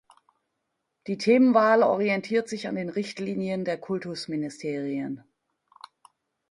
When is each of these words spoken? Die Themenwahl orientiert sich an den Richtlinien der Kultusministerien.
Die 1.05 1.19
Themenwahl 1.19 1.83
orientiert 1.83 2.49
sich 2.49 2.67
an 2.67 2.73
den 2.75 2.89
Richtlinien 2.89 3.65
der 3.65 3.77
Kultusministerien. 3.77 5.23